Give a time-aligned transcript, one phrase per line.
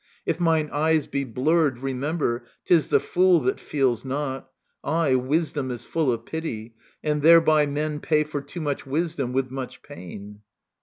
[0.25, 4.49] If mine eyes be blurred, Remember, 'tis the fool that feels not.
[4.83, 9.51] Aye, Wisdom is full of pity; and thereby Men pay for too much wisdom with
[9.51, 10.41] much pain.